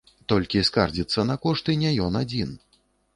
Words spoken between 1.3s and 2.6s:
на кошты не ён адзін.